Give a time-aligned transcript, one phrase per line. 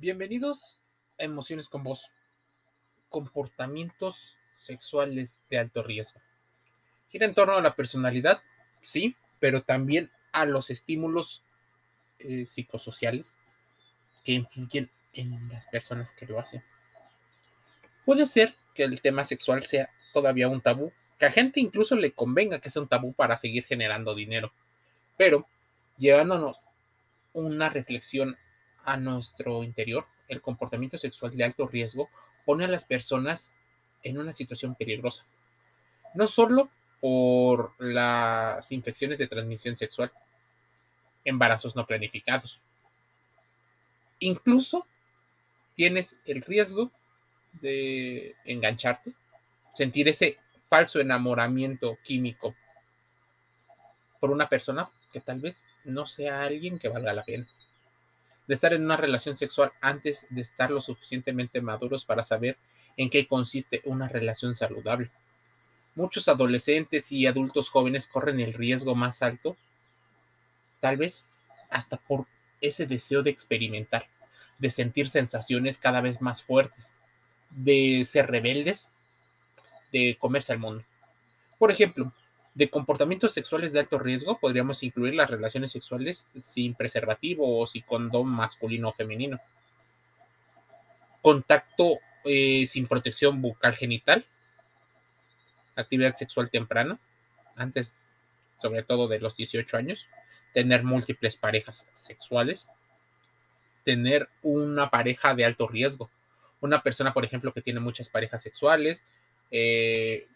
[0.00, 0.80] Bienvenidos
[1.18, 2.10] a Emociones con Vos.
[3.10, 6.22] Comportamientos sexuales de alto riesgo.
[7.10, 8.40] Gira en torno a la personalidad,
[8.80, 11.44] sí, pero también a los estímulos
[12.18, 13.36] eh, psicosociales
[14.24, 16.62] que influyen en las personas que lo hacen.
[18.06, 22.12] Puede ser que el tema sexual sea todavía un tabú, que a gente incluso le
[22.12, 24.50] convenga que sea un tabú para seguir generando dinero,
[25.18, 25.46] pero
[25.98, 26.58] llevándonos
[27.34, 28.38] una reflexión
[28.84, 32.08] a nuestro interior, el comportamiento sexual de alto riesgo
[32.44, 33.54] pone a las personas
[34.02, 35.26] en una situación peligrosa.
[36.14, 40.12] No solo por las infecciones de transmisión sexual,
[41.24, 42.60] embarazos no planificados.
[44.18, 44.86] Incluso
[45.74, 46.90] tienes el riesgo
[47.60, 49.12] de engancharte,
[49.72, 50.38] sentir ese
[50.68, 52.54] falso enamoramiento químico
[54.20, 57.46] por una persona que tal vez no sea alguien que valga la pena
[58.50, 62.58] de estar en una relación sexual antes de estar lo suficientemente maduros para saber
[62.96, 65.08] en qué consiste una relación saludable.
[65.94, 69.56] Muchos adolescentes y adultos jóvenes corren el riesgo más alto,
[70.80, 71.26] tal vez
[71.70, 72.26] hasta por
[72.60, 74.08] ese deseo de experimentar,
[74.58, 76.92] de sentir sensaciones cada vez más fuertes,
[77.50, 78.90] de ser rebeldes,
[79.92, 80.82] de comerse al mundo.
[81.56, 82.12] Por ejemplo,
[82.54, 87.82] de comportamientos sexuales de alto riesgo podríamos incluir las relaciones sexuales sin preservativo o sin
[87.82, 89.38] condón masculino o femenino.
[91.22, 94.24] Contacto eh, sin protección bucal genital.
[95.76, 96.98] Actividad sexual temprana,
[97.56, 97.94] antes
[98.60, 100.08] sobre todo de los 18 años.
[100.52, 102.68] Tener múltiples parejas sexuales.
[103.84, 106.10] Tener una pareja de alto riesgo.
[106.60, 109.06] Una persona, por ejemplo, que tiene muchas parejas sexuales,
[109.50, 110.26] eh,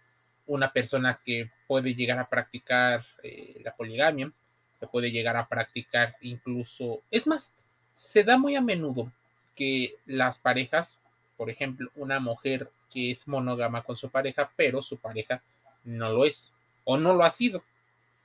[0.46, 4.30] una persona que puede llegar a practicar eh, la poligamia,
[4.78, 7.52] que puede llegar a practicar incluso, es más,
[7.94, 9.10] se da muy a menudo
[9.54, 10.98] que las parejas,
[11.36, 15.42] por ejemplo, una mujer que es monógama con su pareja, pero su pareja
[15.84, 16.52] no lo es
[16.84, 17.62] o no lo ha sido.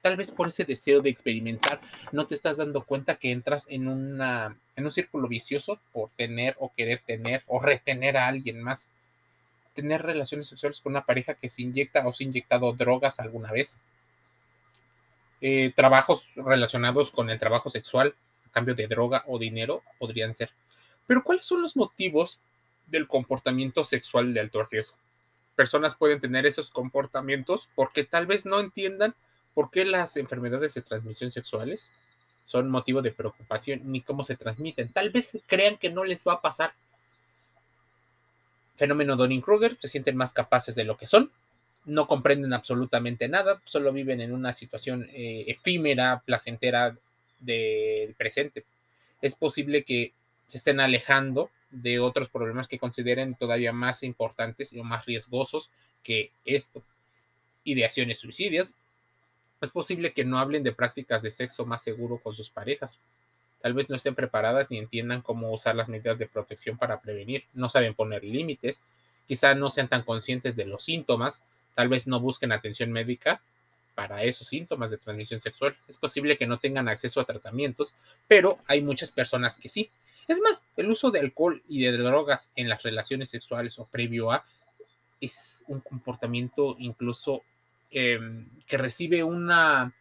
[0.01, 1.81] Tal vez por ese deseo de experimentar,
[2.11, 6.55] no te estás dando cuenta que entras en, una, en un círculo vicioso por tener
[6.59, 8.87] o querer tener o retener a alguien más
[9.79, 13.49] tener relaciones sexuales con una pareja que se inyecta o se ha inyectado drogas alguna
[13.49, 13.79] vez.
[15.39, 18.13] Eh, trabajos relacionados con el trabajo sexual
[18.45, 20.49] a cambio de droga o dinero podrían ser.
[21.07, 22.39] Pero ¿cuáles son los motivos
[22.87, 24.97] del comportamiento sexual de alto riesgo?
[25.55, 29.15] Personas pueden tener esos comportamientos porque tal vez no entiendan
[29.53, 31.89] por qué las enfermedades de transmisión sexuales
[32.43, 34.91] son motivo de preocupación ni cómo se transmiten.
[34.91, 36.73] Tal vez crean que no les va a pasar
[38.79, 41.31] fenómeno Donning-Kruger, se sienten más capaces de lo que son,
[41.85, 46.97] no comprenden absolutamente nada, solo viven en una situación eh, efímera, placentera
[47.39, 48.65] del presente.
[49.21, 50.13] Es posible que
[50.47, 55.69] se estén alejando de otros problemas que consideren todavía más importantes y más riesgosos
[56.03, 56.83] que esto.
[57.63, 58.75] Ideaciones suicidias.
[59.61, 62.99] Es posible que no hablen de prácticas de sexo más seguro con sus parejas.
[63.61, 67.43] Tal vez no estén preparadas ni entiendan cómo usar las medidas de protección para prevenir,
[67.53, 68.83] no saben poner límites,
[69.27, 71.43] quizá no sean tan conscientes de los síntomas,
[71.75, 73.41] tal vez no busquen atención médica
[73.95, 75.75] para esos síntomas de transmisión sexual.
[75.87, 77.95] Es posible que no tengan acceso a tratamientos,
[78.27, 79.89] pero hay muchas personas que sí.
[80.27, 84.31] Es más, el uso de alcohol y de drogas en las relaciones sexuales o previo
[84.31, 84.45] a
[85.19, 87.43] es un comportamiento incluso
[87.91, 89.93] em, que recibe una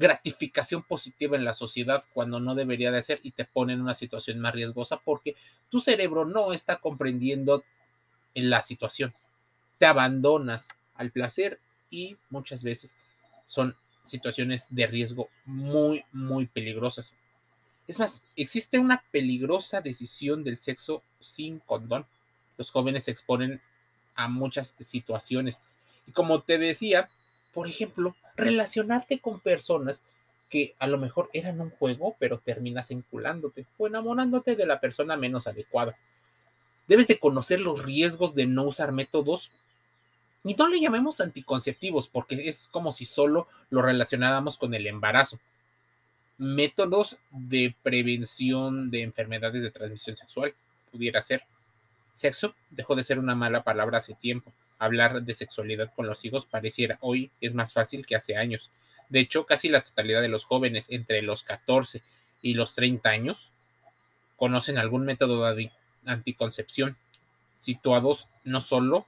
[0.00, 3.92] gratificación positiva en la sociedad cuando no debería de ser y te pone en una
[3.92, 5.36] situación más riesgosa porque
[5.68, 7.62] tu cerebro no está comprendiendo
[8.34, 9.12] en la situación.
[9.78, 11.60] Te abandonas al placer
[11.90, 12.96] y muchas veces
[13.44, 17.12] son situaciones de riesgo muy, muy peligrosas.
[17.86, 22.06] Es más, existe una peligrosa decisión del sexo sin condón.
[22.56, 23.60] Los jóvenes se exponen
[24.14, 25.62] a muchas situaciones.
[26.06, 27.10] Y como te decía,
[27.52, 30.04] por ejemplo, relacionarte con personas
[30.48, 35.16] que a lo mejor eran un juego, pero terminas enculándote o enamorándote de la persona
[35.16, 35.96] menos adecuada.
[36.88, 39.52] Debes de conocer los riesgos de no usar métodos
[40.42, 45.38] y no le llamemos anticonceptivos porque es como si solo lo relacionáramos con el embarazo.
[46.36, 50.54] Métodos de prevención de enfermedades de transmisión sexual
[50.90, 51.44] pudiera ser.
[52.12, 56.46] Sexo dejó de ser una mala palabra hace tiempo hablar de sexualidad con los hijos
[56.46, 58.70] pareciera hoy es más fácil que hace años.
[59.08, 62.02] De hecho, casi la totalidad de los jóvenes entre los 14
[62.42, 63.52] y los 30 años
[64.36, 65.70] conocen algún método de
[66.06, 66.96] anticoncepción,
[67.58, 69.04] situados no solo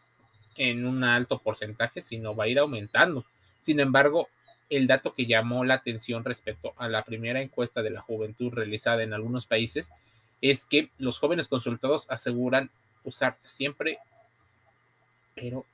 [0.56, 3.24] en un alto porcentaje, sino va a ir aumentando.
[3.60, 4.28] Sin embargo,
[4.68, 9.02] el dato que llamó la atención respecto a la primera encuesta de la juventud realizada
[9.02, 9.92] en algunos países
[10.42, 12.70] es que los jóvenes consultados aseguran
[13.04, 13.98] usar siempre,
[15.34, 15.64] pero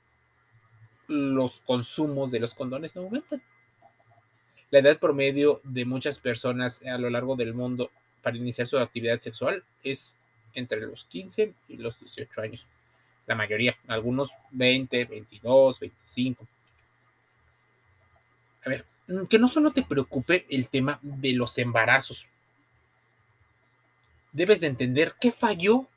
[1.07, 3.41] los consumos de los condones no aumentan.
[4.71, 7.89] La edad promedio de muchas personas a lo largo del mundo
[8.21, 10.19] para iniciar su actividad sexual es
[10.53, 12.67] entre los 15 y los 18 años.
[13.25, 16.47] La mayoría, algunos 20, 22, 25.
[18.65, 18.85] A ver,
[19.29, 22.27] que no solo te preocupe el tema de los embarazos.
[24.31, 25.87] Debes de entender qué falló,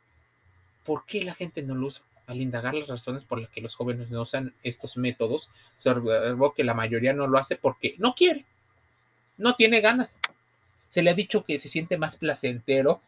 [0.85, 2.05] por qué la gente no lo usa.
[2.33, 6.55] Al indagar las razones por las que los jóvenes no usan estos métodos, se observó
[6.55, 8.47] que la mayoría no lo hace porque no quiere,
[9.37, 10.17] no tiene ganas.
[10.89, 13.03] Se le ha dicho que se siente más placentero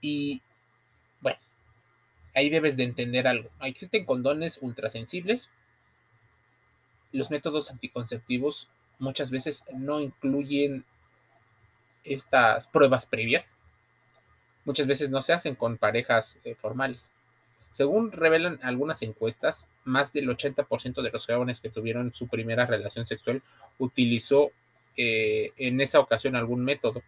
[0.00, 0.40] y,
[1.20, 1.38] bueno,
[2.34, 3.50] ahí debes de entender algo.
[3.60, 5.50] Existen condones ultrasensibles.
[7.12, 10.86] Los métodos anticonceptivos muchas veces no incluyen
[12.02, 13.54] estas pruebas previas.
[14.64, 17.12] Muchas veces no se hacen con parejas eh, formales.
[17.70, 23.06] Según revelan algunas encuestas, más del 80% de los jóvenes que tuvieron su primera relación
[23.06, 23.42] sexual
[23.78, 24.50] utilizó
[24.96, 27.02] eh, en esa ocasión algún método.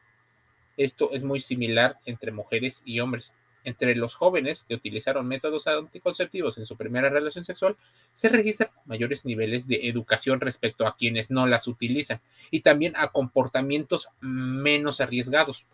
[0.77, 3.35] Esto es muy similar entre mujeres y hombres.
[3.65, 7.77] Entre los jóvenes que utilizaron métodos anticonceptivos en su primera relación sexual,
[8.13, 12.21] se registran mayores niveles de educación respecto a quienes no las utilizan
[12.51, 15.67] y también a comportamientos menos arriesgados.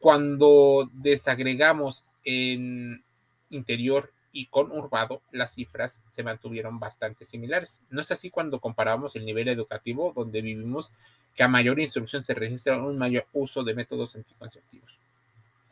[0.00, 3.04] Cuando desagregamos en
[3.50, 7.82] interior y con Urbado, las cifras se mantuvieron bastante similares.
[7.90, 10.92] No es así cuando comparamos el nivel educativo donde vivimos,
[11.34, 15.00] que a mayor instrucción se registra un mayor uso de métodos anticonceptivos.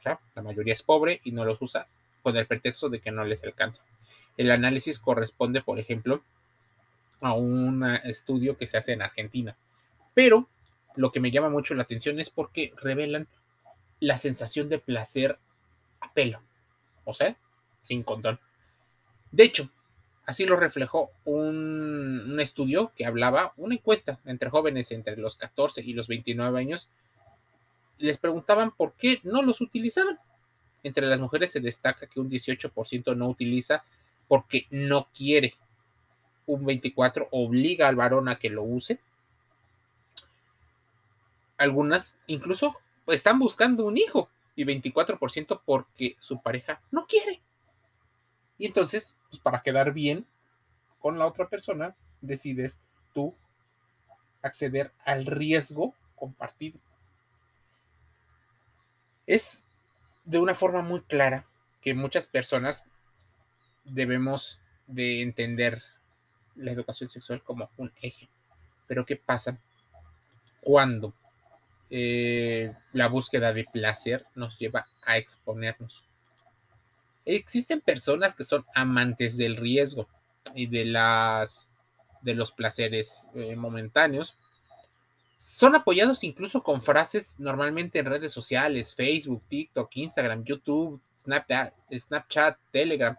[0.00, 1.86] O sea, la mayoría es pobre y no los usa
[2.24, 3.84] con el pretexto de que no les alcanza.
[4.36, 6.24] El análisis corresponde, por ejemplo,
[7.20, 9.56] a un estudio que se hace en Argentina.
[10.12, 10.48] Pero
[10.96, 13.28] lo que me llama mucho la atención es porque revelan
[14.00, 15.38] la sensación de placer
[16.00, 16.42] a pelo.
[17.04, 17.36] O sea,
[17.82, 18.40] sin condón.
[19.36, 19.68] De hecho,
[20.24, 25.92] así lo reflejó un, estudio que hablaba, una encuesta entre jóvenes entre los 14 y
[25.92, 26.88] los 29 años.
[27.98, 30.18] Les preguntaban por qué no los utilizaban.
[30.82, 33.84] Entre las mujeres se destaca que un 18% no utiliza
[34.26, 35.52] porque no quiere.
[36.46, 39.00] Un 24% obliga al varón a que lo use.
[41.58, 42.74] Algunas incluso
[43.06, 47.42] están buscando un hijo y 24% porque su pareja no quiere.
[48.58, 50.26] Y entonces, pues para quedar bien
[51.00, 52.81] con la otra persona, decides
[53.14, 53.35] tú
[54.43, 56.79] acceder al riesgo compartido.
[59.26, 59.67] Es
[60.25, 61.44] de una forma muy clara
[61.82, 62.85] que muchas personas
[63.85, 65.82] debemos de entender
[66.55, 68.29] la educación sexual como un eje.
[68.87, 69.58] Pero ¿qué pasa
[70.61, 71.12] cuando
[71.91, 76.06] eh, la búsqueda de placer nos lleva a exponernos?
[77.26, 80.08] Existen personas que son amantes del riesgo
[80.55, 81.69] y de las
[82.23, 84.38] de los placeres eh, momentáneos.
[85.38, 92.58] Son apoyados incluso con frases normalmente en redes sociales, Facebook, TikTok, Instagram, YouTube, Snapchat, Snapchat,
[92.73, 93.17] Telegram,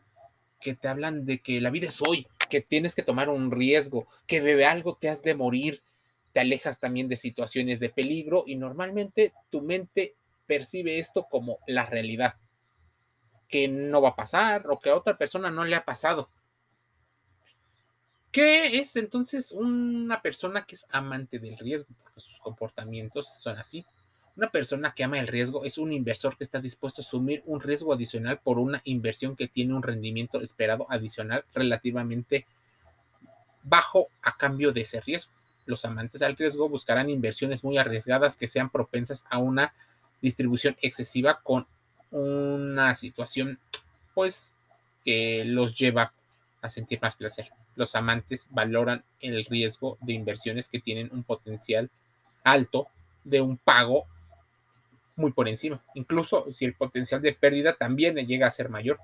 [0.60, 4.08] que te hablan de que la vida es hoy, que tienes que tomar un riesgo,
[4.26, 5.84] que bebe algo te has de morir,
[6.34, 10.16] te alejas también de situaciones de peligro y normalmente tu mente
[10.48, 12.36] percibe esto como la realidad
[13.48, 16.30] que no va a pasar o que a otra persona no le ha pasado.
[18.32, 21.96] ¿Qué es entonces una persona que es amante del riesgo?
[22.04, 23.86] Porque sus comportamientos son así.
[24.36, 27.60] Una persona que ama el riesgo es un inversor que está dispuesto a asumir un
[27.60, 32.46] riesgo adicional por una inversión que tiene un rendimiento esperado adicional relativamente
[33.64, 35.34] bajo a cambio de ese riesgo.
[35.66, 39.74] Los amantes del riesgo buscarán inversiones muy arriesgadas que sean propensas a una
[40.22, 41.66] distribución excesiva con
[42.18, 43.60] una situación
[44.14, 44.56] pues
[45.06, 46.14] que los lleva
[46.62, 47.50] a sentir más placer.
[47.76, 51.90] Los amantes valoran el riesgo de inversiones que tienen un potencial
[52.44, 52.88] alto
[53.24, 54.06] de un pago
[55.16, 59.00] muy por encima, incluso si el potencial de pérdida también llega a ser mayor.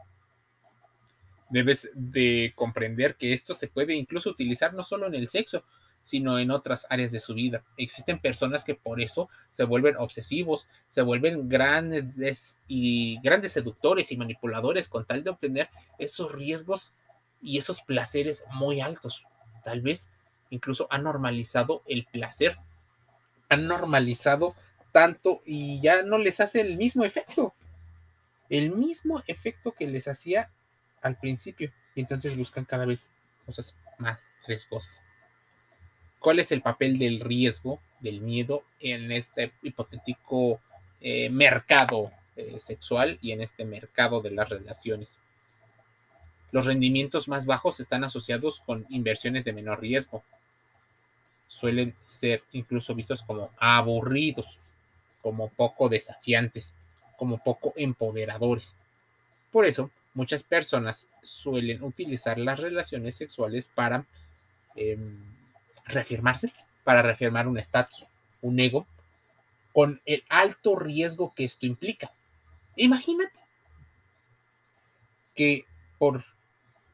[1.50, 5.64] Debes de comprender que esto se puede incluso utilizar no solo en el sexo,
[6.04, 7.64] sino en otras áreas de su vida.
[7.78, 14.18] Existen personas que por eso se vuelven obsesivos, se vuelven grandes y grandes seductores y
[14.18, 16.94] manipuladores con tal de obtener esos riesgos
[17.42, 19.26] y esos placeres muy altos.
[19.64, 20.12] Tal vez
[20.50, 22.58] incluso han normalizado el placer,
[23.50, 24.56] han normalizado
[24.92, 27.54] tanto y ya no les hace el mismo efecto,
[28.50, 30.52] el mismo efecto que les hacía
[31.02, 31.72] al principio.
[31.96, 33.14] Y entonces buscan cada vez
[33.46, 35.02] cosas más riesgosas
[36.24, 40.62] cuál es el papel del riesgo, del miedo en este hipotético
[41.02, 45.18] eh, mercado eh, sexual y en este mercado de las relaciones.
[46.54, 50.24] Los rendimientos más bajos están asociados con inversiones de menor riesgo.
[51.50, 54.60] Suelen ser incluso vistos como aburridos,
[55.22, 56.74] como poco desafiantes,
[57.18, 58.78] como poco empoderadores.
[59.52, 64.06] Por eso, muchas personas suelen utilizar las relaciones sexuales para
[64.78, 65.33] em,
[65.86, 68.06] reafirmarse, para reafirmar un estatus,
[68.42, 68.86] un ego,
[69.74, 72.12] con el alto riesgo que esto implica.
[72.76, 73.40] Imagínate
[75.36, 75.66] que
[75.98, 76.24] por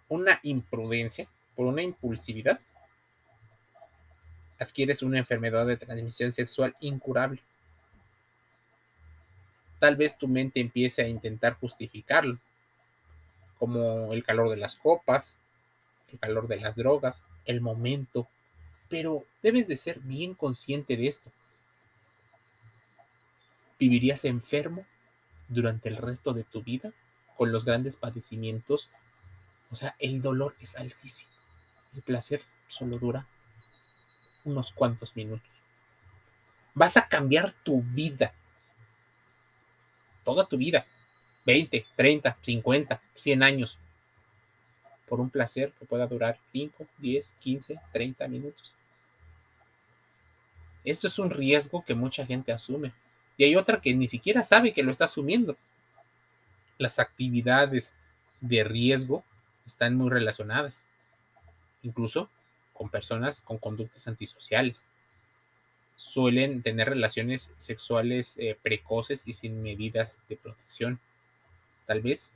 [0.07, 2.59] una imprudencia, por una impulsividad,
[4.59, 7.41] adquieres una enfermedad de transmisión sexual incurable.
[9.79, 12.37] Tal vez tu mente empiece a intentar justificarlo,
[13.57, 15.37] como el calor de las copas,
[16.11, 18.27] el calor de las drogas, el momento,
[18.89, 21.31] pero debes de ser bien consciente de esto.
[23.79, 24.85] ¿Vivirías enfermo
[25.47, 26.91] durante el resto de tu vida
[27.37, 28.89] con los grandes padecimientos
[29.71, 31.31] o sea, el dolor es altísimo.
[31.95, 33.25] El placer solo dura
[34.43, 35.51] unos cuantos minutos.
[36.73, 38.33] Vas a cambiar tu vida.
[40.23, 40.85] Toda tu vida.
[41.45, 43.79] 20, 30, 50, 100 años.
[45.07, 48.73] Por un placer que pueda durar 5, 10, 15, 30 minutos.
[50.89, 52.93] Esto es un riesgo que mucha gente asume.
[53.37, 55.55] Y hay otra que ni siquiera sabe que lo está asumiendo.
[56.79, 57.93] Las actividades
[58.41, 59.23] de riesgo
[59.67, 60.87] están muy relacionadas,
[61.83, 62.27] incluso
[62.73, 64.89] con personas con conductas antisociales.
[65.95, 70.99] Suelen tener relaciones sexuales eh, precoces y sin medidas de protección.
[71.85, 72.31] Tal vez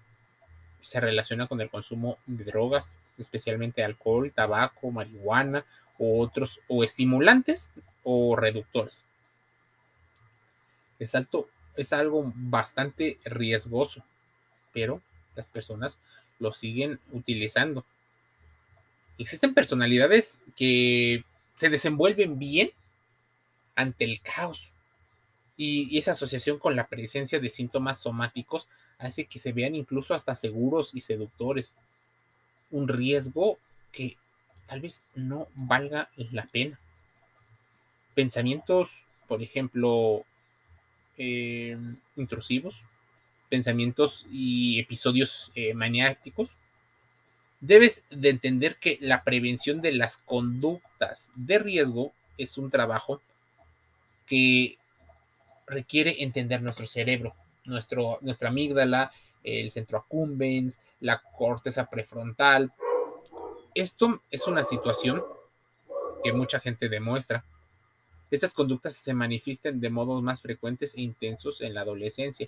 [0.81, 5.65] se relaciona con el consumo de drogas, especialmente alcohol, tabaco, marihuana
[5.97, 7.73] o otros, o estimulantes
[8.03, 9.05] o reductores.
[10.99, 14.03] Es, alto, es algo bastante riesgoso,
[14.73, 15.01] pero
[15.35, 15.99] las personas
[16.39, 17.85] lo siguen utilizando.
[19.17, 21.23] Existen personalidades que
[21.55, 22.71] se desenvuelven bien
[23.75, 24.71] ante el caos.
[25.55, 30.35] Y, esa asociación con la presencia de síntomas somáticos hace que se vean incluso hasta
[30.35, 31.75] seguros y seductores.
[32.71, 33.59] Un riesgo
[33.91, 34.17] que
[34.67, 36.79] tal vez no valga la pena.
[38.15, 40.25] Pensamientos, por ejemplo,
[41.17, 41.77] eh,
[42.15, 42.81] intrusivos,
[43.49, 46.49] pensamientos y episodios eh, maniáticos,
[47.59, 53.21] debes de entender que la prevención de las conductas de riesgo es un trabajo
[54.27, 54.77] que
[55.67, 59.11] requiere entender nuestro cerebro, nuestro, nuestra amígdala,
[59.43, 62.71] el centro accumbens, la corteza prefrontal.
[63.75, 65.23] Esto es una situación
[66.23, 67.43] que mucha gente demuestra.
[68.31, 72.47] Estas conductas se manifiestan de modos más frecuentes e intensos en la adolescencia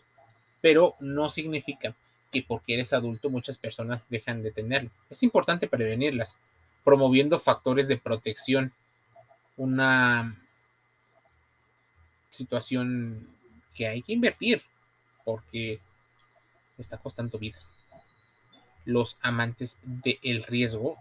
[0.66, 1.94] pero no significa
[2.32, 4.90] que porque eres adulto muchas personas dejan de tenerlo.
[5.12, 6.38] Es importante prevenirlas,
[6.84, 8.74] promoviendo factores de protección,
[9.58, 10.36] una
[12.32, 13.28] situación
[13.76, 14.64] que hay que invertir
[15.24, 15.80] porque
[16.80, 17.76] está costando vidas.
[18.86, 20.98] Los amantes del riesgo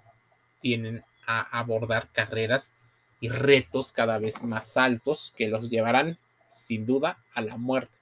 [0.65, 2.73] tienen a abordar carreras
[3.21, 6.17] y retos cada vez más altos que los llevarán
[6.51, 7.93] sin duda a la muerte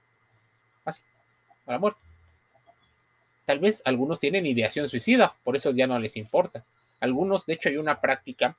[1.65, 1.99] a la muerte.
[3.45, 6.65] Tal vez algunos tienen ideación suicida, por eso ya no les importa.
[6.99, 8.55] Algunos, de hecho, hay una práctica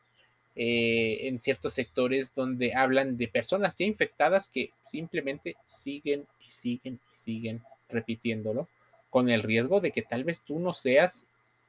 [0.57, 7.01] eh, en ciertos sectores donde hablan de personas ya infectadas que simplemente siguen y siguen
[7.13, 8.69] y siguen repitiéndolo
[9.11, 11.25] con el riesgo de que tal vez tú no seas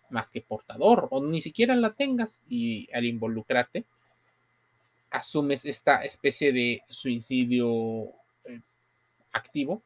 [0.10, 3.86] más que portador o ni siquiera la tengas y al involucrarte
[5.12, 8.10] asumes esta especie de suicidio
[8.44, 8.62] eh,
[9.32, 9.82] activo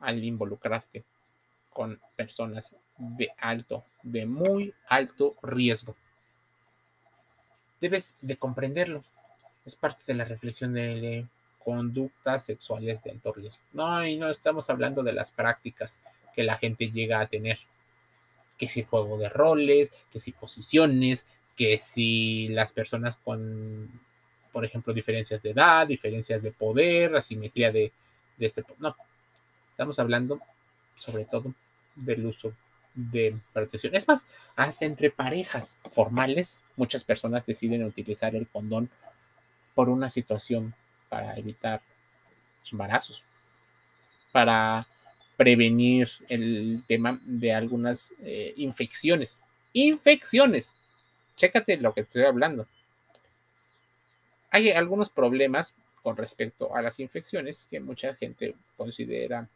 [0.00, 1.04] al involucrarte
[1.70, 5.96] con personas de alto, de muy alto riesgo.
[7.80, 9.02] Debes de comprenderlo.
[9.64, 11.26] Es parte de la reflexión de
[11.58, 13.62] conductas sexuales de alto riesgo.
[13.72, 16.00] No, y no estamos hablando de las prácticas
[16.34, 17.58] que la gente llega a tener.
[18.64, 24.00] Que si juego de roles, que si posiciones, que si las personas con,
[24.52, 27.92] por ejemplo, diferencias de edad, diferencias de poder, asimetría de,
[28.36, 28.64] de este...
[28.78, 28.96] No,
[29.74, 30.38] Estamos hablando
[30.96, 31.52] sobre todo
[31.96, 32.54] del uso
[32.94, 33.92] de protección.
[33.96, 38.88] Es más, hasta entre parejas formales, muchas personas deciden utilizar el condón
[39.74, 40.76] por una situación
[41.08, 41.82] para evitar
[42.70, 43.24] embarazos,
[44.30, 44.86] para
[45.36, 49.44] prevenir el tema de algunas eh, infecciones.
[49.72, 50.74] Infecciones.
[51.36, 52.66] Chécate lo que estoy hablando.
[54.50, 59.48] Hay algunos problemas con respecto a las infecciones que mucha gente considera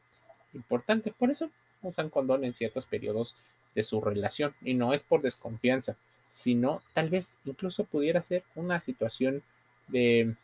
[0.55, 1.13] importante.
[1.17, 1.51] Por eso
[1.83, 3.37] usan condón en ciertos periodos
[3.75, 4.55] de su relación.
[4.63, 5.97] Y no es por desconfianza,
[6.29, 9.43] sino tal vez incluso pudiera ser una situación
[9.87, 10.35] de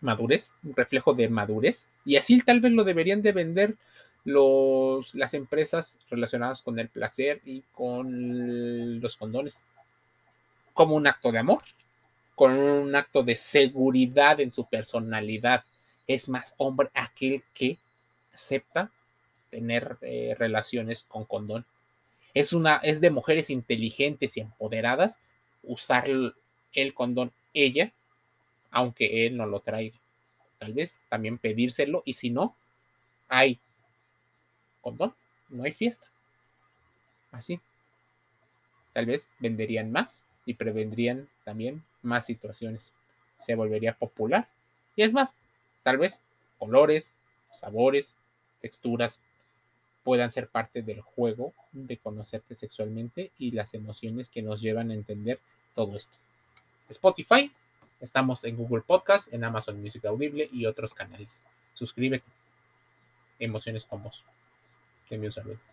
[0.00, 1.88] madurez, un reflejo de madurez.
[2.04, 3.76] Y así tal vez lo deberían de vender
[4.24, 9.64] los, las empresas relacionadas con el placer y con los condones.
[10.74, 11.62] Como un acto de amor,
[12.34, 15.64] con un acto de seguridad en su personalidad.
[16.06, 17.78] Es más hombre aquel que
[18.34, 18.90] acepta
[19.50, 21.66] tener eh, relaciones con condón.
[22.34, 25.20] Es, una, es de mujeres inteligentes y empoderadas
[25.62, 26.34] usar el,
[26.72, 27.92] el condón ella,
[28.70, 29.98] aunque él no lo traiga.
[30.58, 32.56] Tal vez también pedírselo y si no,
[33.28, 33.60] hay
[34.82, 35.14] condón,
[35.48, 36.06] no hay fiesta.
[37.30, 37.60] Así.
[38.92, 42.92] Tal vez venderían más y prevendrían también más situaciones.
[43.38, 44.48] Se volvería popular.
[44.96, 45.34] Y es más,
[45.82, 46.20] tal vez
[46.58, 47.16] colores,
[47.52, 48.16] sabores,
[48.60, 49.20] texturas
[50.04, 54.94] puedan ser parte del juego de conocerte sexualmente y las emociones que nos llevan a
[54.94, 55.38] entender
[55.74, 56.16] todo esto.
[56.88, 57.52] Spotify,
[58.00, 61.42] estamos en Google Podcast, en Amazon Music Audible y otros canales.
[61.74, 62.26] Suscríbete.
[63.38, 64.24] Emociones con vos.
[65.12, 65.71] Game News, I.